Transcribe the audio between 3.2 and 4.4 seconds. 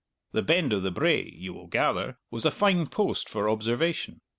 for observation.